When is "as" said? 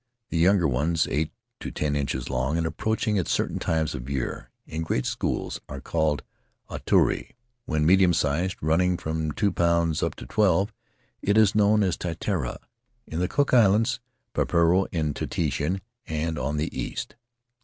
11.83-11.97